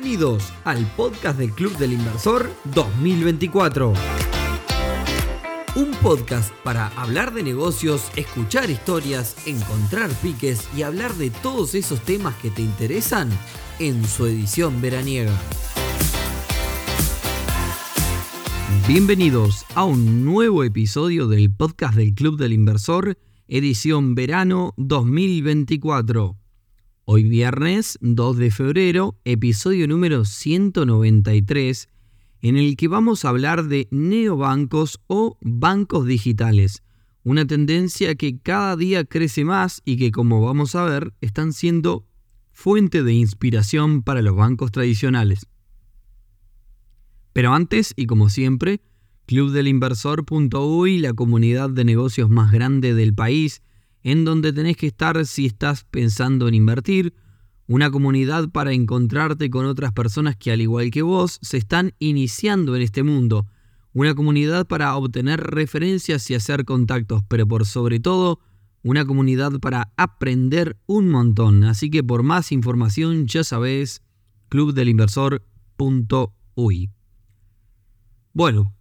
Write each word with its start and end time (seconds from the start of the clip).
Bienvenidos 0.00 0.52
al 0.62 0.86
podcast 0.92 1.40
del 1.40 1.50
Club 1.50 1.76
del 1.76 1.92
Inversor 1.92 2.48
2024. 2.72 3.92
Un 5.74 5.90
podcast 6.00 6.54
para 6.62 6.86
hablar 6.90 7.34
de 7.34 7.42
negocios, 7.42 8.08
escuchar 8.14 8.70
historias, 8.70 9.36
encontrar 9.44 10.08
piques 10.22 10.68
y 10.76 10.82
hablar 10.82 11.14
de 11.14 11.30
todos 11.30 11.74
esos 11.74 12.00
temas 12.02 12.36
que 12.36 12.50
te 12.50 12.62
interesan 12.62 13.28
en 13.80 14.04
su 14.04 14.26
edición 14.26 14.80
veraniega. 14.80 15.36
Bienvenidos 18.86 19.66
a 19.74 19.82
un 19.82 20.24
nuevo 20.24 20.62
episodio 20.62 21.26
del 21.26 21.52
podcast 21.52 21.96
del 21.96 22.14
Club 22.14 22.38
del 22.38 22.52
Inversor, 22.52 23.18
edición 23.48 24.14
verano 24.14 24.74
2024. 24.76 26.36
Hoy 27.10 27.22
viernes 27.22 27.98
2 28.02 28.36
de 28.36 28.50
febrero, 28.50 29.16
episodio 29.24 29.88
número 29.88 30.26
193, 30.26 31.88
en 32.42 32.58
el 32.58 32.76
que 32.76 32.86
vamos 32.86 33.24
a 33.24 33.30
hablar 33.30 33.64
de 33.64 33.88
neobancos 33.90 35.00
o 35.06 35.38
bancos 35.40 36.04
digitales, 36.04 36.82
una 37.24 37.46
tendencia 37.46 38.14
que 38.14 38.38
cada 38.38 38.76
día 38.76 39.06
crece 39.06 39.46
más 39.46 39.80
y 39.86 39.96
que 39.96 40.10
como 40.10 40.42
vamos 40.42 40.74
a 40.74 40.84
ver 40.84 41.14
están 41.22 41.54
siendo 41.54 42.04
fuente 42.52 43.02
de 43.02 43.14
inspiración 43.14 44.02
para 44.02 44.20
los 44.20 44.36
bancos 44.36 44.70
tradicionales. 44.70 45.46
Pero 47.32 47.54
antes, 47.54 47.94
y 47.96 48.04
como 48.04 48.28
siempre, 48.28 48.82
clubdelinversor.uy, 49.24 50.98
la 50.98 51.14
comunidad 51.14 51.70
de 51.70 51.86
negocios 51.86 52.28
más 52.28 52.52
grande 52.52 52.92
del 52.92 53.14
país, 53.14 53.62
en 54.10 54.24
donde 54.24 54.54
tenés 54.54 54.78
que 54.78 54.86
estar 54.86 55.26
si 55.26 55.44
estás 55.46 55.84
pensando 55.84 56.48
en 56.48 56.54
invertir, 56.54 57.12
una 57.66 57.90
comunidad 57.90 58.48
para 58.48 58.72
encontrarte 58.72 59.50
con 59.50 59.66
otras 59.66 59.92
personas 59.92 60.34
que 60.36 60.50
al 60.50 60.62
igual 60.62 60.90
que 60.90 61.02
vos 61.02 61.38
se 61.42 61.58
están 61.58 61.92
iniciando 61.98 62.74
en 62.74 62.80
este 62.80 63.02
mundo, 63.02 63.46
una 63.92 64.14
comunidad 64.14 64.66
para 64.66 64.96
obtener 64.96 65.40
referencias 65.40 66.30
y 66.30 66.34
hacer 66.34 66.64
contactos, 66.64 67.22
pero 67.28 67.46
por 67.46 67.66
sobre 67.66 68.00
todo 68.00 68.40
una 68.82 69.04
comunidad 69.04 69.60
para 69.60 69.92
aprender 69.98 70.78
un 70.86 71.10
montón. 71.10 71.64
Así 71.64 71.90
que 71.90 72.02
por 72.02 72.22
más 72.22 72.50
información 72.50 73.26
ya 73.26 73.44
sabés, 73.44 74.00
clubdelinversor.uy. 74.48 76.90
Bueno, 78.32 78.72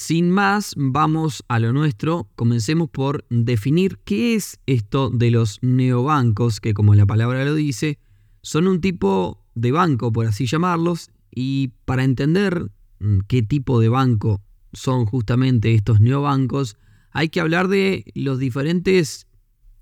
sin 0.00 0.30
más, 0.30 0.72
vamos 0.78 1.44
a 1.48 1.58
lo 1.58 1.74
nuestro. 1.74 2.26
Comencemos 2.34 2.88
por 2.88 3.26
definir 3.28 3.98
qué 3.98 4.34
es 4.34 4.58
esto 4.64 5.10
de 5.10 5.30
los 5.30 5.58
neobancos, 5.60 6.58
que 6.58 6.72
como 6.72 6.94
la 6.94 7.04
palabra 7.04 7.44
lo 7.44 7.54
dice, 7.54 7.98
son 8.40 8.66
un 8.66 8.80
tipo 8.80 9.44
de 9.54 9.72
banco, 9.72 10.10
por 10.10 10.24
así 10.24 10.46
llamarlos, 10.46 11.10
y 11.30 11.74
para 11.84 12.02
entender 12.02 12.70
mm, 13.00 13.18
qué 13.28 13.42
tipo 13.42 13.78
de 13.78 13.90
banco 13.90 14.40
son 14.72 15.04
justamente 15.04 15.74
estos 15.74 16.00
neobancos, 16.00 16.78
hay 17.10 17.28
que 17.28 17.42
hablar 17.42 17.68
de 17.68 18.06
los 18.14 18.38
diferentes 18.38 19.26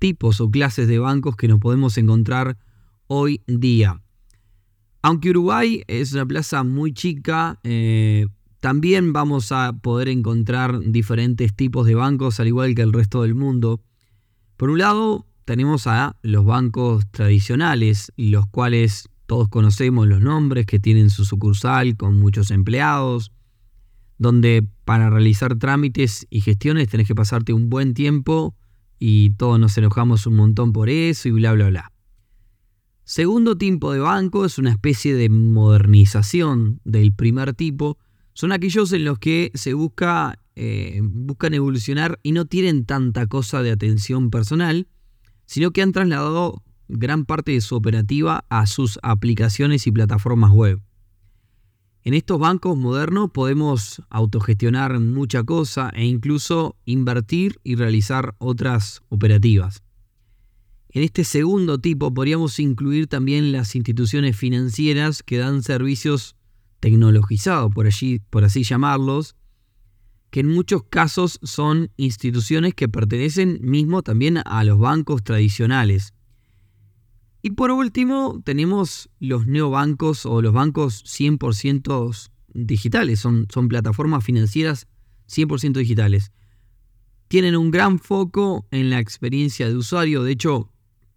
tipos 0.00 0.40
o 0.40 0.50
clases 0.50 0.88
de 0.88 0.98
bancos 0.98 1.36
que 1.36 1.46
nos 1.46 1.60
podemos 1.60 1.96
encontrar 1.96 2.58
hoy 3.06 3.44
día. 3.46 4.02
Aunque 5.00 5.30
Uruguay 5.30 5.84
es 5.86 6.12
una 6.12 6.26
plaza 6.26 6.64
muy 6.64 6.92
chica, 6.92 7.60
eh, 7.62 8.26
también 8.60 9.12
vamos 9.12 9.52
a 9.52 9.72
poder 9.72 10.08
encontrar 10.08 10.80
diferentes 10.80 11.54
tipos 11.54 11.86
de 11.86 11.94
bancos 11.94 12.40
al 12.40 12.48
igual 12.48 12.74
que 12.74 12.82
el 12.82 12.92
resto 12.92 13.22
del 13.22 13.34
mundo. 13.34 13.80
Por 14.56 14.70
un 14.70 14.78
lado, 14.78 15.26
tenemos 15.44 15.86
a 15.86 16.16
los 16.22 16.44
bancos 16.44 17.06
tradicionales, 17.10 18.12
los 18.16 18.46
cuales 18.48 19.08
todos 19.26 19.48
conocemos 19.48 20.08
los 20.08 20.20
nombres, 20.20 20.66
que 20.66 20.80
tienen 20.80 21.10
su 21.10 21.24
sucursal 21.24 21.96
con 21.96 22.18
muchos 22.18 22.50
empleados, 22.50 23.32
donde 24.18 24.66
para 24.84 25.10
realizar 25.10 25.56
trámites 25.56 26.26
y 26.28 26.40
gestiones 26.40 26.88
tenés 26.88 27.06
que 27.06 27.14
pasarte 27.14 27.52
un 27.52 27.70
buen 27.70 27.94
tiempo 27.94 28.56
y 28.98 29.30
todos 29.30 29.60
nos 29.60 29.78
enojamos 29.78 30.26
un 30.26 30.34
montón 30.34 30.72
por 30.72 30.88
eso 30.88 31.28
y 31.28 31.32
bla, 31.32 31.52
bla, 31.52 31.68
bla. 31.68 31.92
Segundo 33.04 33.56
tipo 33.56 33.92
de 33.92 34.00
banco 34.00 34.44
es 34.44 34.58
una 34.58 34.70
especie 34.70 35.14
de 35.14 35.28
modernización 35.28 36.80
del 36.84 37.14
primer 37.14 37.54
tipo, 37.54 37.96
son 38.38 38.52
aquellos 38.52 38.92
en 38.92 39.04
los 39.04 39.18
que 39.18 39.50
se 39.54 39.74
busca, 39.74 40.38
eh, 40.54 41.00
buscan 41.02 41.54
evolucionar 41.54 42.20
y 42.22 42.30
no 42.30 42.44
tienen 42.44 42.84
tanta 42.84 43.26
cosa 43.26 43.64
de 43.64 43.72
atención 43.72 44.30
personal, 44.30 44.86
sino 45.44 45.72
que 45.72 45.82
han 45.82 45.90
trasladado 45.90 46.62
gran 46.86 47.24
parte 47.24 47.50
de 47.50 47.60
su 47.60 47.74
operativa 47.74 48.44
a 48.48 48.68
sus 48.68 49.00
aplicaciones 49.02 49.88
y 49.88 49.90
plataformas 49.90 50.52
web. 50.52 50.80
En 52.04 52.14
estos 52.14 52.38
bancos 52.38 52.78
modernos 52.78 53.32
podemos 53.32 54.02
autogestionar 54.08 55.00
mucha 55.00 55.42
cosa 55.42 55.90
e 55.96 56.04
incluso 56.04 56.76
invertir 56.84 57.58
y 57.64 57.74
realizar 57.74 58.36
otras 58.38 59.02
operativas. 59.08 59.82
En 60.90 61.02
este 61.02 61.24
segundo 61.24 61.80
tipo 61.80 62.14
podríamos 62.14 62.60
incluir 62.60 63.08
también 63.08 63.50
las 63.50 63.74
instituciones 63.74 64.36
financieras 64.36 65.24
que 65.24 65.38
dan 65.38 65.64
servicios 65.64 66.36
tecnologizados, 66.80 67.72
por, 67.72 67.86
allí, 67.86 68.20
por 68.30 68.44
así 68.44 68.62
llamarlos, 68.62 69.36
que 70.30 70.40
en 70.40 70.48
muchos 70.48 70.84
casos 70.84 71.40
son 71.42 71.90
instituciones 71.96 72.74
que 72.74 72.88
pertenecen 72.88 73.58
mismo 73.62 74.02
también 74.02 74.40
a 74.44 74.64
los 74.64 74.78
bancos 74.78 75.22
tradicionales. 75.22 76.14
Y 77.40 77.50
por 77.50 77.70
último 77.70 78.42
tenemos 78.44 79.08
los 79.20 79.46
neobancos 79.46 80.26
o 80.26 80.42
los 80.42 80.52
bancos 80.52 81.04
100% 81.04 82.30
digitales, 82.48 83.20
son, 83.20 83.46
son 83.52 83.68
plataformas 83.68 84.24
financieras 84.24 84.86
100% 85.28 85.72
digitales. 85.72 86.32
Tienen 87.28 87.56
un 87.56 87.70
gran 87.70 87.98
foco 87.98 88.66
en 88.70 88.90
la 88.90 88.98
experiencia 88.98 89.68
de 89.68 89.76
usuario, 89.76 90.22
de 90.24 90.32
hecho 90.32 90.72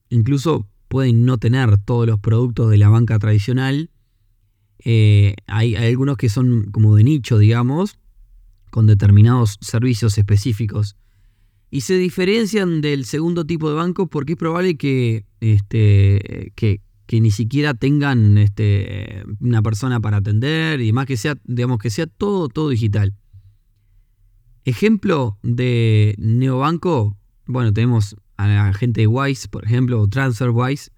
incluso 0.09 0.67
pueden 0.87 1.25
no 1.25 1.37
tener 1.37 1.77
todos 1.77 2.05
los 2.05 2.19
productos 2.19 2.69
de 2.69 2.77
la 2.77 2.89
banca 2.89 3.17
tradicional, 3.17 3.89
eh, 4.83 5.35
hay, 5.47 5.75
algunos 5.75 6.17
que 6.17 6.29
son 6.29 6.71
como 6.71 6.95
de 6.95 7.03
nicho, 7.03 7.37
digamos, 7.37 7.97
con 8.69 8.87
determinados 8.87 9.57
servicios 9.61 10.17
específicos. 10.17 10.95
Y 11.69 11.81
se 11.81 11.97
diferencian 11.97 12.81
del 12.81 13.05
segundo 13.05 13.45
tipo 13.45 13.69
de 13.69 13.75
bancos 13.75 14.07
porque 14.09 14.33
es 14.33 14.37
probable 14.37 14.75
que, 14.75 15.25
este, 15.39 16.51
que, 16.55 16.81
ni 17.11 17.31
siquiera 17.31 17.73
tengan 17.73 18.37
este, 18.37 19.23
una 19.39 19.61
persona 19.61 19.99
para 19.99 20.17
atender 20.17 20.79
y 20.81 20.93
más 20.93 21.05
que 21.05 21.17
sea, 21.17 21.35
digamos, 21.43 21.77
que 21.79 21.89
sea 21.89 22.07
todo, 22.07 22.47
todo 22.47 22.69
digital. 22.69 23.13
Ejemplo 24.63 25.37
de 25.43 26.15
neobanco, 26.17 27.17
bueno, 27.47 27.73
tenemos 27.73 28.15
a 28.37 28.47
la 28.47 28.73
gente 28.73 29.01
de 29.01 29.07
Wise, 29.07 29.47
por 29.49 29.65
ejemplo, 29.65 30.01
o 30.01 30.07
TransferWise, 30.07 30.91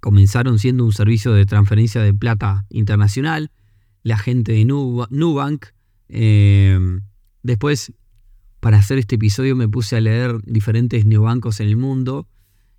comenzaron 0.00 0.58
siendo 0.58 0.84
un 0.84 0.92
servicio 0.92 1.32
de 1.32 1.46
transferencia 1.46 2.02
de 2.02 2.14
plata 2.14 2.66
internacional, 2.70 3.50
la 4.02 4.18
gente 4.18 4.52
de 4.52 4.64
Nubank. 4.64 5.66
Eh, 6.08 6.78
después, 7.42 7.92
para 8.60 8.78
hacer 8.78 8.98
este 8.98 9.16
episodio 9.16 9.54
me 9.54 9.68
puse 9.68 9.96
a 9.96 10.00
leer 10.00 10.40
diferentes 10.44 11.04
neobancos 11.06 11.60
en 11.60 11.68
el 11.68 11.76
mundo. 11.76 12.26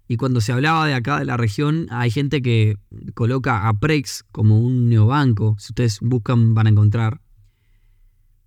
Y 0.07 0.17
cuando 0.17 0.41
se 0.41 0.51
hablaba 0.51 0.87
de 0.87 0.95
acá 0.95 1.19
de 1.19 1.25
la 1.25 1.37
región, 1.37 1.85
hay 1.91 2.09
gente 2.09 2.41
que 2.41 2.77
coloca 3.13 3.67
a 3.67 3.79
Prex 3.79 4.23
como 4.31 4.59
un 4.59 4.89
neobanco. 4.89 5.55
Si 5.59 5.71
ustedes 5.71 5.99
buscan, 6.01 6.55
van 6.55 6.67
a 6.67 6.69
encontrar. 6.71 7.21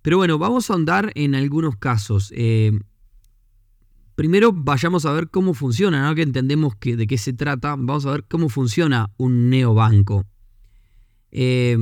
Pero 0.01 0.17
bueno, 0.17 0.37
vamos 0.37 0.69
a 0.69 0.73
ahondar 0.73 1.13
en 1.15 1.35
algunos 1.35 1.77
casos. 1.77 2.33
Eh, 2.35 2.77
primero 4.15 4.51
vayamos 4.53 5.05
a 5.05 5.13
ver 5.13 5.29
cómo 5.29 5.53
funciona, 5.53 6.07
¿no? 6.07 6.15
que 6.15 6.21
entendemos 6.21 6.75
que, 6.75 6.95
de 6.95 7.07
qué 7.07 7.17
se 7.17 7.33
trata, 7.33 7.69
vamos 7.71 8.05
a 8.05 8.11
ver 8.11 8.25
cómo 8.25 8.49
funciona 8.49 9.11
un 9.17 9.49
neobanco. 9.49 10.25
Eh, 11.31 11.77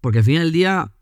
porque 0.00 0.18
al 0.18 0.24
final 0.24 0.44
del 0.44 0.52
día 0.52 0.92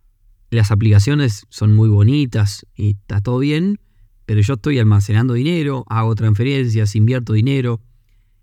las 0.50 0.70
aplicaciones 0.70 1.46
son 1.50 1.74
muy 1.74 1.88
bonitas 1.88 2.66
y 2.74 2.92
está 2.92 3.20
todo 3.20 3.38
bien, 3.38 3.80
pero 4.26 4.40
yo 4.40 4.54
estoy 4.54 4.78
almacenando 4.78 5.34
dinero, 5.34 5.84
hago 5.88 6.14
transferencias, 6.14 6.96
invierto 6.96 7.34
dinero. 7.34 7.82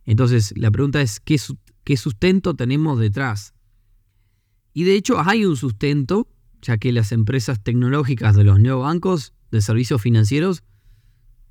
Entonces 0.05 0.53
la 0.55 0.69
pregunta 0.69 1.01
es, 1.01 1.19
¿qué, 1.19 1.39
qué 1.83 1.97
sustento 1.97 2.53
tenemos 2.53 2.99
detrás? 2.99 3.53
Y 4.73 4.83
de 4.83 4.95
hecho 4.95 5.19
hay 5.19 5.45
un 5.45 5.57
sustento, 5.57 6.27
ya 6.61 6.77
que 6.77 6.91
las 6.91 7.11
empresas 7.11 7.63
tecnológicas 7.63 8.35
de 8.35 8.43
los 8.43 8.59
neobancos 8.59 9.33
de 9.49 9.61
servicios 9.61 10.01
financieros 10.01 10.63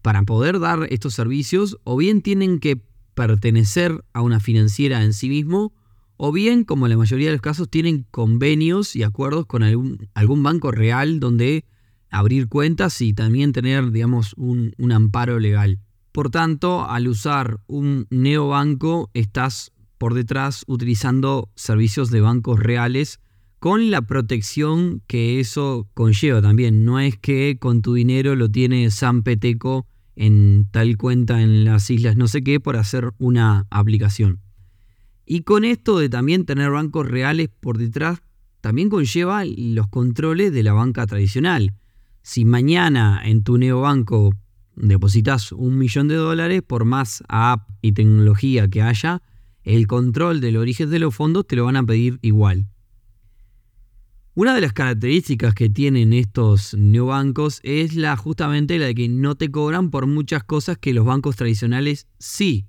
para 0.02 0.23
poder 0.23 0.58
dar 0.58 0.87
estos 0.91 1.14
servicios 1.14 1.79
o 1.85 1.97
bien 1.97 2.23
tienen 2.23 2.58
que 2.58 2.82
pertenecer 3.14 4.05
a 4.12 4.23
una 4.23 4.41
financiera 4.41 5.05
en 5.05 5.12
sí 5.12 5.29
mismo 5.29 5.73
o 6.23 6.32
bien, 6.32 6.64
como 6.64 6.85
en 6.85 6.91
la 6.91 6.99
mayoría 6.99 7.29
de 7.29 7.32
los 7.32 7.41
casos, 7.41 7.70
tienen 7.70 8.05
convenios 8.11 8.94
y 8.94 9.05
acuerdos 9.05 9.47
con 9.47 9.62
algún, 9.62 10.43
banco 10.43 10.70
real 10.70 11.19
donde 11.19 11.64
abrir 12.11 12.47
cuentas 12.49 13.00
y 13.00 13.14
también 13.14 13.52
tener, 13.52 13.91
digamos, 13.91 14.35
un, 14.37 14.75
un 14.76 14.93
amparo 14.93 15.38
legal. 15.38 15.79
Por 16.12 16.29
tanto, 16.29 16.85
al 16.85 17.08
usar 17.08 17.61
un 17.69 18.06
neobanco, 18.11 19.11
estás 19.14 19.73
por 19.96 20.12
detrás 20.12 20.64
utilizando 20.67 21.49
servicios 21.55 22.11
de 22.11 22.20
bancos 22.20 22.61
reales 22.61 23.19
con 23.60 23.90
la 23.90 24.02
protección 24.02 25.02
que 25.06 25.38
eso 25.38 25.86
conlleva 25.94 26.40
también. 26.40 26.84
No 26.84 26.98
es 26.98 27.16
que 27.18 27.58
con 27.60 27.82
tu 27.82 27.94
dinero 27.94 28.34
lo 28.34 28.50
tiene 28.50 28.90
San 28.90 29.22
Peteco 29.22 29.86
en 30.16 30.66
tal 30.70 30.96
cuenta 30.96 31.40
en 31.42 31.64
las 31.64 31.88
islas 31.90 32.16
no 32.16 32.26
sé 32.26 32.42
qué 32.42 32.58
por 32.58 32.76
hacer 32.76 33.12
una 33.18 33.66
aplicación. 33.70 34.40
Y 35.26 35.42
con 35.42 35.64
esto 35.64 35.98
de 35.98 36.08
también 36.08 36.46
tener 36.46 36.70
bancos 36.70 37.06
reales 37.06 37.48
por 37.60 37.78
detrás, 37.78 38.22
también 38.62 38.88
conlleva 38.88 39.44
los 39.44 39.88
controles 39.88 40.52
de 40.52 40.62
la 40.62 40.72
banca 40.72 41.06
tradicional. 41.06 41.74
Si 42.22 42.44
mañana 42.44 43.20
en 43.24 43.44
tu 43.44 43.58
neobanco 43.58 44.34
depositas 44.74 45.52
un 45.52 45.78
millón 45.78 46.08
de 46.08 46.16
dólares, 46.16 46.62
por 46.66 46.84
más 46.86 47.22
app 47.28 47.68
y 47.82 47.92
tecnología 47.92 48.68
que 48.68 48.82
haya, 48.82 49.22
el 49.62 49.86
control 49.86 50.40
del 50.40 50.56
origen 50.56 50.90
de 50.90 50.98
los 50.98 51.14
fondos 51.14 51.46
te 51.46 51.56
lo 51.56 51.66
van 51.66 51.76
a 51.76 51.84
pedir 51.84 52.18
igual. 52.22 52.66
Una 54.35 54.55
de 54.55 54.61
las 54.61 54.73
características 54.73 55.55
que 55.55 55.69
tienen 55.69 56.12
estos 56.12 56.75
neobancos 56.75 57.59
es 57.65 57.97
la, 57.97 58.17
justamente 58.17 58.79
la 58.79 58.87
de 58.87 58.94
que 58.94 59.09
no 59.09 59.35
te 59.35 59.50
cobran 59.50 59.91
por 59.91 60.06
muchas 60.06 60.44
cosas 60.44 60.79
que 60.79 60.94
los 60.94 61.05
bancos 61.05 61.35
tradicionales 61.35 62.06
sí. 62.21 62.67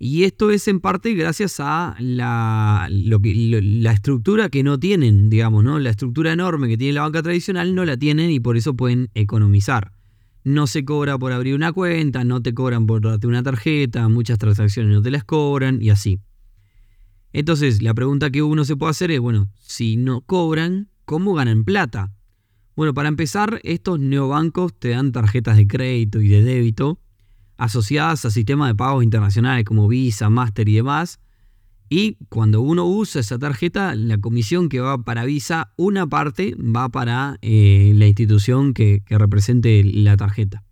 Y 0.00 0.24
esto 0.24 0.50
es 0.50 0.66
en 0.66 0.80
parte 0.80 1.14
gracias 1.14 1.60
a 1.60 1.94
la, 2.00 2.88
la 2.90 3.92
estructura 3.92 4.48
que 4.48 4.64
no 4.64 4.80
tienen, 4.80 5.30
digamos, 5.30 5.62
¿no? 5.62 5.78
La 5.78 5.90
estructura 5.90 6.32
enorme 6.32 6.66
que 6.66 6.76
tiene 6.76 6.94
la 6.94 7.02
banca 7.02 7.22
tradicional 7.22 7.74
no 7.74 7.84
la 7.84 7.96
tienen 7.96 8.30
y 8.30 8.40
por 8.40 8.56
eso 8.56 8.74
pueden 8.74 9.10
economizar. 9.14 9.92
No 10.42 10.66
se 10.66 10.84
cobra 10.84 11.16
por 11.18 11.32
abrir 11.32 11.54
una 11.54 11.72
cuenta, 11.72 12.24
no 12.24 12.42
te 12.42 12.52
cobran 12.52 12.86
por 12.86 13.02
darte 13.02 13.28
una 13.28 13.44
tarjeta, 13.44 14.08
muchas 14.08 14.38
transacciones 14.38 14.92
no 14.92 15.02
te 15.02 15.12
las 15.12 15.22
cobran 15.22 15.80
y 15.80 15.90
así. 15.90 16.18
Entonces, 17.32 17.82
la 17.82 17.94
pregunta 17.94 18.30
que 18.30 18.42
uno 18.42 18.64
se 18.64 18.76
puede 18.76 18.90
hacer 18.90 19.10
es, 19.10 19.20
bueno, 19.20 19.48
si 19.60 19.96
no 19.96 20.22
cobran, 20.22 20.88
¿cómo 21.04 21.34
ganan 21.34 21.64
plata? 21.64 22.12
Bueno, 22.74 22.94
para 22.94 23.08
empezar, 23.08 23.60
estos 23.62 24.00
neobancos 24.00 24.72
te 24.78 24.90
dan 24.90 25.12
tarjetas 25.12 25.56
de 25.56 25.66
crédito 25.66 26.20
y 26.20 26.28
de 26.28 26.42
débito 26.42 26.98
asociadas 27.56 28.24
a 28.24 28.30
sistemas 28.30 28.68
de 28.70 28.74
pagos 28.74 29.04
internacionales 29.04 29.64
como 29.66 29.86
Visa, 29.86 30.30
Master 30.30 30.68
y 30.68 30.76
demás. 30.76 31.20
Y 31.90 32.16
cuando 32.28 32.62
uno 32.62 32.86
usa 32.86 33.20
esa 33.20 33.38
tarjeta, 33.38 33.94
la 33.94 34.16
comisión 34.18 34.68
que 34.68 34.80
va 34.80 35.02
para 35.02 35.24
Visa, 35.24 35.72
una 35.76 36.06
parte 36.06 36.54
va 36.54 36.88
para 36.88 37.36
eh, 37.42 37.92
la 37.96 38.06
institución 38.06 38.72
que 38.72 39.02
represente 39.08 39.82
la 39.84 40.16
tarjeta. 40.16 40.64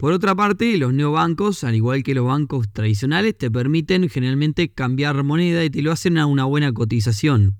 Por 0.00 0.14
otra 0.14 0.34
parte, 0.34 0.78
los 0.78 0.94
neobancos, 0.94 1.62
al 1.62 1.74
igual 1.74 2.02
que 2.02 2.14
los 2.14 2.24
bancos 2.24 2.72
tradicionales, 2.72 3.36
te 3.36 3.50
permiten 3.50 4.08
generalmente 4.08 4.70
cambiar 4.70 5.22
moneda 5.24 5.62
y 5.62 5.68
te 5.68 5.82
lo 5.82 5.92
hacen 5.92 6.16
a 6.16 6.24
una 6.24 6.46
buena 6.46 6.72
cotización. 6.72 7.58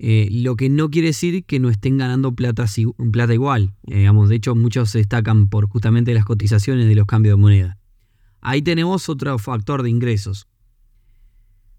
Eh, 0.00 0.28
lo 0.32 0.56
que 0.56 0.68
no 0.68 0.90
quiere 0.90 1.08
decir 1.08 1.44
que 1.44 1.60
no 1.60 1.70
estén 1.70 1.98
ganando 1.98 2.34
plata, 2.34 2.66
igual. 3.32 3.74
Eh, 3.86 3.98
digamos, 3.98 4.28
de 4.28 4.34
hecho, 4.34 4.56
muchos 4.56 4.90
se 4.90 4.98
destacan 4.98 5.48
por 5.48 5.68
justamente 5.68 6.12
las 6.14 6.24
cotizaciones 6.24 6.88
de 6.88 6.96
los 6.96 7.06
cambios 7.06 7.34
de 7.36 7.40
moneda. 7.40 7.78
Ahí 8.40 8.60
tenemos 8.62 9.08
otro 9.08 9.38
factor 9.38 9.84
de 9.84 9.90
ingresos. 9.90 10.48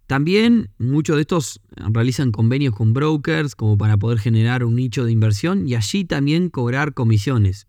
También 0.07 0.69
muchos 0.77 1.17
de 1.17 1.23
estos 1.23 1.59
realizan 1.75 2.31
convenios 2.31 2.73
con 2.73 2.93
brokers 2.93 3.53
como 3.53 3.77
para 3.77 3.97
poder 3.97 4.19
generar 4.19 4.63
un 4.63 4.77
nicho 4.77 5.03
de 5.03 5.11
inversión 5.11 5.67
y 5.67 5.75
allí 5.75 6.05
también 6.05 6.47
cobrar 6.47 6.93
comisiones. 6.93 7.67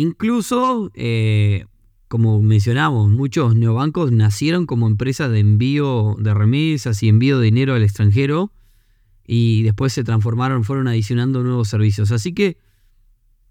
Incluso, 0.00 0.90
eh, 0.94 1.66
como 2.08 2.40
mencionamos, 2.40 3.10
muchos 3.10 3.54
neobancos 3.54 4.10
nacieron 4.10 4.64
como 4.64 4.86
empresas 4.86 5.30
de 5.30 5.40
envío 5.40 6.16
de 6.18 6.32
remesas 6.32 7.02
y 7.02 7.08
envío 7.10 7.38
de 7.38 7.44
dinero 7.44 7.74
al 7.74 7.82
extranjero 7.82 8.50
y 9.26 9.62
después 9.62 9.92
se 9.92 10.02
transformaron, 10.02 10.64
fueron 10.64 10.88
adicionando 10.88 11.42
nuevos 11.42 11.68
servicios. 11.68 12.12
Así 12.12 12.32
que, 12.32 12.56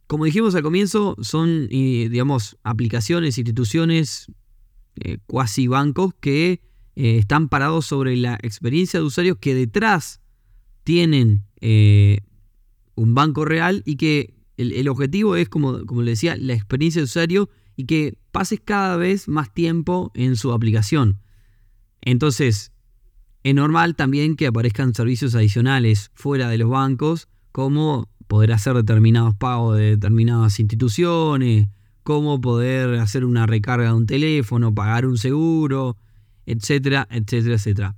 como 0.07 0.25
dijimos 0.25 0.55
al 0.55 0.63
comienzo, 0.63 1.15
son, 1.21 1.67
digamos, 1.69 2.57
aplicaciones, 2.63 3.37
instituciones, 3.37 4.31
eh, 4.95 5.19
cuasi 5.27 5.67
bancos 5.67 6.15
que 6.19 6.61
eh, 6.95 7.17
están 7.19 7.47
parados 7.47 7.85
sobre 7.85 8.15
la 8.15 8.39
experiencia 8.41 8.99
de 8.99 9.05
usuarios 9.05 9.37
que 9.39 9.53
detrás 9.53 10.19
tienen 10.83 11.43
un 12.95 13.13
banco 13.13 13.45
real 13.45 13.83
y 13.85 13.97
que 13.97 14.38
el, 14.59 14.87
objetivo 14.89 15.35
es, 15.35 15.49
como, 15.49 15.85
como 15.85 16.01
le 16.01 16.11
decía, 16.11 16.35
la 16.37 16.53
experiencia 16.53 16.99
de 16.99 17.05
usuario 17.05 17.49
y 17.75 17.85
que 17.85 18.17
pases 18.31 18.59
cada 18.63 18.97
vez 18.97 19.27
más 19.27 19.53
tiempo 19.53 20.11
en 20.13 20.35
su 20.35 20.51
aplicación. 20.51 21.19
Entonces, 22.01 22.71
es 23.43 23.55
normal 23.55 23.95
también 23.95 24.35
que 24.35 24.47
aparezcan 24.47 24.93
servicios 24.93 25.33
adicionales 25.33 26.11
fuera 26.13 26.49
de 26.49 26.57
los 26.57 26.69
bancos, 26.69 27.29
como 27.51 28.09
poder 28.27 28.51
hacer 28.51 28.75
determinados 28.75 29.33
pagos 29.35 29.77
de 29.77 29.91
determinadas 29.91 30.59
instituciones, 30.59 31.69
cómo 32.03 32.41
poder 32.41 32.95
hacer 32.99 33.23
una 33.23 33.45
recarga 33.45 33.87
de 33.87 33.93
un 33.93 34.05
teléfono, 34.05 34.73
pagar 34.75 35.05
un 35.05 35.17
seguro, 35.17 35.97
etcétera, 36.45 37.07
etcétera, 37.09 37.55
etcétera. 37.55 37.95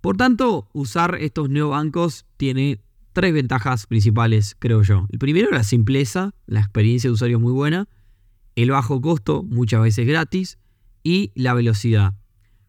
Por 0.00 0.16
tanto, 0.16 0.68
usar 0.72 1.16
estos 1.20 1.50
neobancos 1.50 2.26
tiene 2.36 2.80
tres 3.12 3.32
ventajas 3.32 3.86
principales, 3.86 4.56
creo 4.58 4.82
yo. 4.82 5.06
El 5.10 5.18
primero, 5.18 5.50
la 5.50 5.64
simpleza, 5.64 6.34
la 6.46 6.60
experiencia 6.60 7.08
de 7.08 7.14
usuario 7.14 7.38
es 7.38 7.42
muy 7.42 7.52
buena, 7.52 7.88
el 8.56 8.70
bajo 8.70 9.00
costo, 9.00 9.42
muchas 9.42 9.82
veces 9.82 10.06
gratis, 10.06 10.58
y 11.02 11.32
la 11.34 11.54
velocidad. 11.54 12.14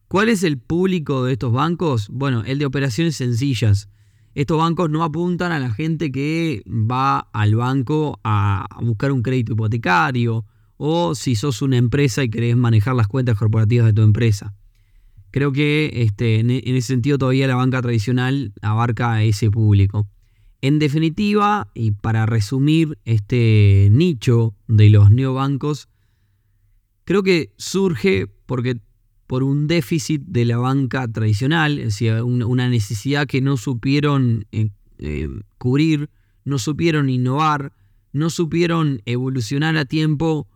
¿Cuál 0.08 0.30
es 0.30 0.44
el 0.44 0.58
público 0.58 1.24
de 1.24 1.34
estos 1.34 1.54
bancos? 1.54 2.10
Bueno, 2.10 2.44
el 2.46 2.60
de 2.60 2.66
operaciones 2.66 3.16
sencillas. 3.16 3.90
Estos 4.34 4.58
bancos 4.58 4.90
no 4.90 5.04
apuntan 5.04 5.52
a 5.52 5.60
la 5.60 5.72
gente 5.72 6.12
que 6.12 6.64
va 6.68 7.20
al 7.34 7.56
banco 7.56 8.20
a 8.24 8.68
buscar 8.82 9.12
un 9.12 9.22
crédito 9.22 9.54
hipotecario 9.54 10.46
o 10.78 11.16
si 11.16 11.36
sos 11.36 11.62
una 11.62 11.78
empresa 11.78 12.24
y 12.24 12.30
querés 12.30 12.56
manejar 12.56 12.96
las 12.96 13.08
cuentas 13.08 13.38
corporativas 13.38 13.88
de 13.88 13.94
tu 13.94 14.02
empresa. 14.02 14.54
Creo 15.32 15.52
que 15.52 15.92
este, 15.94 16.40
en 16.40 16.50
ese 16.50 16.88
sentido 16.88 17.18
todavía 17.18 17.48
la 17.48 17.56
banca 17.56 17.82
tradicional 17.82 18.54
abarca 18.62 19.14
a 19.14 19.24
ese 19.24 19.50
público. 19.50 20.08
En 20.62 20.78
definitiva, 20.78 21.70
y 21.74 21.92
para 21.92 22.28
resumir 22.28 23.00
este 23.04 23.90
nicho 23.92 24.54
de 24.68 24.90
los 24.92 25.10
neobancos, 25.10 25.90
creo 27.04 27.24
que 27.24 27.52
surge 27.58 28.28
porque 28.46 28.80
por 29.26 29.42
un 29.42 29.66
déficit 29.66 30.22
de 30.28 30.46
la 30.46 30.58
banca 30.58 31.08
tradicional, 31.08 31.80
es 31.80 31.86
decir, 31.86 32.22
una 32.22 32.70
necesidad 32.70 33.26
que 33.26 33.42
no 33.42 33.58
supieron 33.58 34.46
eh, 34.52 34.70
eh, 35.00 35.30
cubrir, 35.58 36.10
no 36.46 36.60
supieron 36.60 37.10
innovar, 37.10 37.74
no 38.14 38.30
supieron 38.30 39.02
evolucionar 39.06 39.78
a 39.78 39.86
tiempo, 39.86 40.48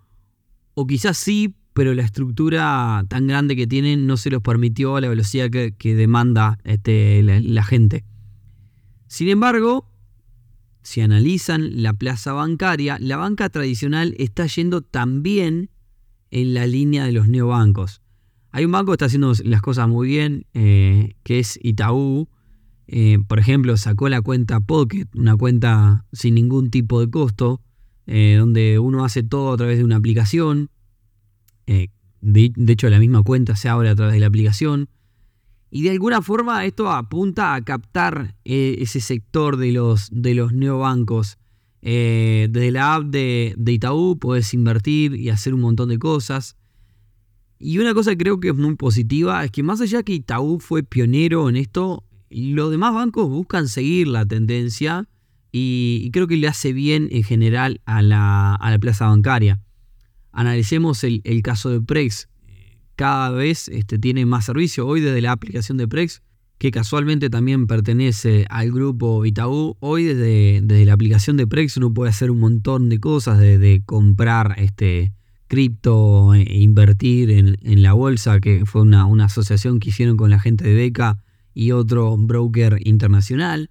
o 0.76 0.86
quizás 0.86 1.18
sí, 1.18 1.56
pero 1.74 1.96
la 1.96 2.04
estructura 2.04 3.04
tan 3.08 3.26
grande 3.26 3.56
que 3.56 3.66
tienen 3.66 4.06
no 4.06 4.18
se 4.18 4.30
los 4.30 4.42
permitió 4.42 4.98
a 4.98 5.02
la 5.02 5.10
velocidad 5.10 5.50
que, 5.50 5.96
demanda 5.96 6.60
este, 6.64 7.24
la 7.24 7.64
gente. 7.64 8.04
Sin 9.08 9.30
embargo, 9.30 9.88
si 10.86 11.02
analizan 11.02 11.82
la 11.82 11.94
plaza 11.94 12.32
bancaria, 12.34 13.00
la 13.02 13.18
banca 13.18 13.50
tradicional 13.50 14.14
está 14.20 14.46
yendo 14.46 14.82
también 14.82 15.72
en 16.30 16.54
la 16.54 16.68
línea 16.68 17.06
de 17.06 17.12
los 17.12 17.28
neobancos. 17.28 18.04
Hay 18.52 18.66
un 18.66 18.72
banco 18.72 18.92
que 18.92 18.94
está 18.94 19.06
haciendo 19.08 19.34
las 19.46 19.64
cosas 19.64 19.90
muy 19.90 20.08
bien, 20.08 20.46
eh, 20.54 21.16
que 21.24 21.40
es 21.40 21.60
Itaú. 21.64 22.30
Eh, 22.86 23.18
por 23.28 23.40
ejemplo, 23.40 23.76
sacó 23.78 24.10
la 24.10 24.22
cuenta 24.22 24.60
Pocket, 24.60 25.08
una 25.16 25.36
cuenta 25.36 26.06
sin 26.14 26.36
ningún 26.36 26.70
tipo 26.70 27.00
de 27.00 27.10
costo, 27.10 27.62
eh, 28.06 28.36
donde 28.38 28.78
uno 28.78 29.04
hace 29.04 29.24
todo 29.24 29.54
a 29.54 29.58
través 29.58 29.80
de 29.80 29.84
una 29.84 29.96
aplicación. 29.96 30.70
de, 31.66 32.52
hecho, 32.68 32.90
la 32.92 33.00
misma 33.00 33.24
cuenta 33.24 33.56
se 33.56 33.70
abre 33.70 33.90
a 33.90 33.96
través 33.96 34.14
de 34.14 34.20
la 34.20 34.28
aplicación. 34.28 34.88
Y 35.76 35.82
de 35.82 35.92
alguna 35.92 36.22
forma 36.22 36.64
esto 36.64 36.90
apunta 36.90 37.54
a 37.54 37.62
captar 37.62 38.34
eh, 38.46 38.78
ese 38.80 39.02
sector 39.02 39.58
de 39.58 39.74
los, 39.74 40.08
de 40.10 40.34
los 40.34 40.54
neobancos. 40.54 41.38
Eh, 41.82 42.48
desde 42.50 42.72
la 42.72 42.96
app 42.96 43.04
de, 43.08 43.54
Itaú 43.68 44.18
puedes 44.18 44.54
invertir 44.54 45.16
y 45.16 45.32
hacer 45.32 45.54
un 45.54 45.60
montón 45.60 45.90
de 45.90 46.00
cosas. 46.00 46.56
Y 47.60 47.80
una 47.80 47.94
cosa 47.94 48.12
que 48.12 48.20
creo 48.20 48.40
que 48.40 48.48
es 48.48 48.56
muy 48.56 48.76
positiva 48.76 49.44
es 49.44 49.52
que 49.52 49.64
más 49.64 49.82
allá 49.82 50.02
que 50.04 50.14
Itaú 50.14 50.62
fue 50.62 50.82
pionero 50.84 51.50
en 51.50 51.58
esto, 51.58 52.06
los 52.30 52.72
demás 52.72 52.94
bancos 52.94 53.28
buscan 53.28 53.68
seguir 53.68 54.08
la 54.08 54.26
tendencia 54.26 55.10
y, 55.52 56.10
creo 56.14 56.28
que 56.28 56.38
le 56.38 56.48
hace 56.48 56.72
bien 56.72 57.10
en 57.12 57.24
general 57.24 57.82
a 57.84 58.02
la, 58.02 58.78
plaza 58.80 59.08
bancaria. 59.08 59.60
Analicemos 60.32 61.04
el, 61.04 61.20
el 61.26 61.42
caso 61.42 61.70
de 61.70 61.82
Prex 61.82 62.30
cada 62.96 63.32
vez 63.32 63.68
este, 63.70 64.00
tiene 64.00 64.26
más 64.26 64.46
servicio. 64.46 64.88
Hoy 64.88 65.02
desde 65.02 65.22
la 65.22 65.32
aplicación 65.32 65.78
de 65.78 65.88
Prex, 65.88 66.22
que 66.58 66.72
casualmente 66.72 67.30
también 67.30 67.68
pertenece 67.68 68.46
al 68.50 68.72
grupo 68.72 69.26
Itaú, 69.26 69.76
hoy 69.80 70.06
desde, 70.06 70.62
desde 70.64 70.86
la 70.86 70.94
aplicación 70.94 71.38
de 71.38 71.48
Prex 71.48 71.78
uno 71.78 71.94
puede 71.94 72.10
hacer 72.10 72.32
un 72.32 72.40
montón 72.40 72.90
de 72.90 73.00
cosas, 73.00 73.40
de, 73.40 73.82
comprar 73.86 74.56
este, 74.58 75.14
cripto, 75.48 76.34
e 76.34 76.60
invertir 76.60 77.30
en, 77.32 77.82
la 77.82 77.94
bolsa, 77.94 78.40
que 78.40 78.66
fue 78.66 78.82
una, 78.82 79.06
una 79.06 79.26
asociación 79.26 79.80
que 79.80 79.90
hicieron 79.90 80.16
con 80.18 80.30
la 80.30 80.40
gente 80.40 80.64
de 80.64 80.74
Beca 80.74 81.20
y 81.54 81.72
otro 81.72 82.16
broker 82.18 82.80
internacional. 82.86 83.70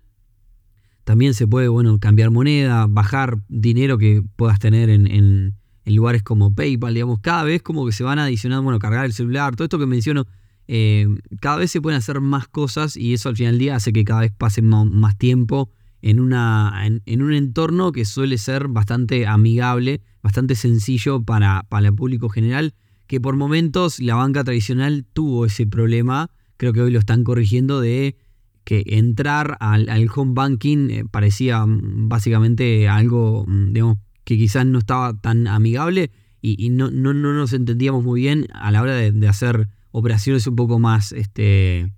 También 1.05 1.35
se 1.35 1.47
puede, 1.47 1.69
bueno, 1.69 1.99
cambiar 1.99 2.31
moneda, 2.31 2.87
bajar 2.89 3.37
dinero 3.49 3.99
que 3.99 4.23
puedas 4.37 4.59
tener 4.59 4.89
en, 4.89 5.07
en, 5.07 5.55
lugares 5.93 6.23
como 6.23 6.55
PayPal, 6.55 6.95
digamos, 6.95 7.19
cada 7.21 7.45
vez 7.45 7.63
como 7.63 7.85
que 7.85 7.93
se 7.93 8.05
van 8.05 8.19
adicionando, 8.19 8.63
bueno, 8.63 8.79
cargar 8.79 9.05
el 9.05 9.13
celular, 9.13 9.55
todo 9.55 9.65
esto 9.65 9.79
que 9.79 9.87
menciono, 9.87 10.27
eh, 10.67 11.07
cada 11.41 11.59
vez 11.59 11.71
se 11.71 11.81
pueden 11.81 11.99
hacer 11.99 12.21
más 12.21 12.49
cosas 12.49 12.97
y 12.97 13.13
eso 13.13 13.29
al 13.29 13.37
final 13.37 13.53
del 13.53 13.59
día 13.59 13.77
hace 13.77 13.93
que 13.93 14.05
cada 14.05 14.21
vez 14.21 14.33
pase 14.33 14.63
más 14.63 15.19
tiempo 15.19 15.71
en, 16.01 16.21
una, 16.21 16.73
en, 17.05 17.23
un 17.23 17.33
entorno 17.33 17.93
que 17.93 18.05
suele 18.05 18.39
ser 18.39 18.69
bastante 18.69 19.27
amigable, 19.27 20.03
bastante 20.23 20.55
sencillo 20.55 21.23
para, 21.23 21.65
para 21.69 21.89
el 21.89 21.95
público 21.95 22.29
general, 22.29 22.75
que 23.07 23.21
por 23.21 23.37
momentos 23.37 24.01
la 24.01 24.15
banca 24.15 24.45
tradicional 24.45 25.05
tuvo 25.13 25.47
ese 25.47 25.67
problema, 25.67 26.31
creo 26.57 26.73
que 26.73 26.81
hoy 26.81 26.91
lo 26.91 26.99
están 26.99 27.25
corrigiendo 27.25 27.81
de 27.81 28.17
que 28.65 28.83
entrar 28.87 29.57
al, 29.61 29.89
home 30.15 30.33
banking 30.35 30.91
eh, 30.91 31.05
parecía 31.11 31.65
mm, 31.65 32.09
básicamente 32.09 32.89
algo, 32.89 33.45
mm, 33.47 33.73
digamos, 33.73 33.99
que 34.25 34.37
quizás 34.37 34.67
no 34.67 34.79
estaba 34.79 35.19
tan 35.21 35.47
amigable 35.47 36.11
y, 36.41 36.69
no, 36.69 36.91
no, 36.91 37.15
nos 37.15 37.55
entendíamos 37.55 38.05
muy 38.05 38.21
bien 38.21 38.49
a 38.53 38.71
la 38.71 38.83
hora 38.83 38.95
de, 38.95 39.29
hacer 39.29 39.69
operaciones 39.93 40.47
un 40.47 40.57
poco 40.57 40.79
más 40.79 41.13
este, 41.13 41.91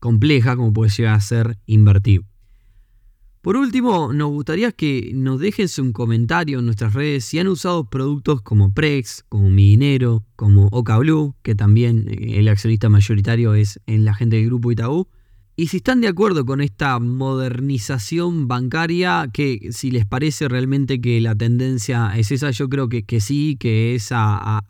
complejas, 0.00 0.56
como 0.56 0.74
puede 0.74 0.90
llegar 0.90 1.14
a 1.14 1.20
ser 1.20 1.58
invertir. 1.64 2.24
Por 3.40 3.56
último, 3.56 4.12
nos 4.12 4.30
gustaría 4.30 4.72
que 4.72 5.12
nos 5.14 5.38
dejen 5.38 5.68
un 5.78 5.92
comentario 5.92 6.60
en 6.60 6.64
nuestras 6.64 6.94
redes 6.94 7.26
si 7.26 7.38
han 7.38 7.48
usado 7.48 7.88
productos 7.88 8.40
como 8.40 8.72
Prex, 8.72 9.24
como 9.28 9.50
Mi 9.50 9.70
Dinero, 9.70 10.24
como 10.34 10.68
Oca 10.70 10.96
Blue, 10.98 11.34
que 11.42 11.54
también 11.54 12.06
eh, 12.08 12.38
el 12.38 12.48
accionista 12.48 12.88
mayoritario 12.88 13.54
es 13.54 13.80
en 13.86 14.06
la 14.06 14.14
gente 14.14 14.36
del 14.36 14.46
grupo 14.46 14.72
Itaú, 14.72 15.08
y 15.56 15.68
si 15.68 15.76
están 15.76 16.00
de 16.00 16.08
acuerdo 16.08 16.44
con 16.44 16.60
esta 16.60 16.98
modernización 16.98 18.48
bancaria, 18.48 19.28
que 19.32 19.68
si 19.70 19.92
les 19.92 20.04
parece 20.04 20.48
realmente 20.48 21.00
que 21.00 21.20
la 21.20 21.36
tendencia 21.36 22.12
es 22.16 22.32
esa, 22.32 22.50
yo 22.50 22.68
creo 22.68 22.88
que, 22.88 23.04
sí, 23.20 23.56
que 23.58 23.94
es 23.94 24.08
a, 24.10 24.64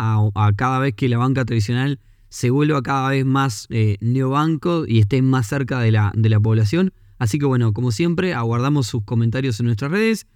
cada 0.56 0.78
vez 0.80 0.94
que 0.94 1.08
la 1.08 1.16
banca 1.16 1.46
tradicional 1.46 2.00
se 2.28 2.50
vuelva 2.50 2.82
cada 2.82 3.08
vez 3.08 3.24
más 3.24 3.66
eh, 3.70 3.96
neobanco 4.00 4.84
y 4.86 4.98
esté 4.98 5.22
más 5.22 5.46
cerca 5.46 5.80
de 5.80 5.90
la, 5.90 6.12
de 6.14 6.28
la 6.28 6.38
población. 6.38 6.92
Así 7.18 7.38
que 7.38 7.46
bueno, 7.46 7.72
como 7.72 7.90
siempre, 7.90 8.34
aguardamos 8.34 8.86
sus 8.86 9.04
comentarios 9.04 9.60
en 9.60 9.66
nuestras 9.66 9.90
redes. 9.90 10.26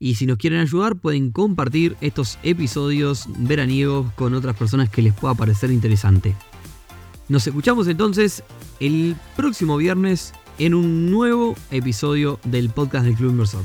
Y 0.00 0.16
si 0.16 0.26
nos 0.26 0.36
quieren 0.36 0.58
ayudar, 0.58 0.96
pueden 0.96 1.30
compartir 1.30 1.96
estos 2.00 2.40
episodios 2.42 3.28
veraniegos 3.38 4.10
con 4.14 4.34
otras 4.34 4.56
personas 4.56 4.88
que 4.88 5.02
les 5.02 5.14
pueda 5.14 5.36
parecer 5.36 5.70
interesante. 5.70 6.34
Nos 7.28 7.46
escuchamos 7.46 7.88
entonces 7.88 8.42
el 8.80 9.16
próximo 9.36 9.76
viernes 9.76 10.32
en 10.58 10.74
un 10.74 11.10
nuevo 11.10 11.54
episodio 11.70 12.38
del 12.44 12.70
podcast 12.70 13.04
del 13.04 13.14
Club 13.14 13.30
Inversor. 13.30 13.64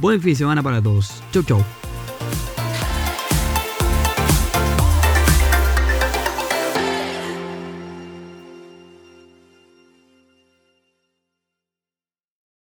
Buen 0.00 0.20
fin 0.20 0.32
de 0.32 0.36
semana 0.36 0.62
para 0.62 0.82
todos. 0.82 1.22
Chau 1.32 1.42
chau. 1.42 1.85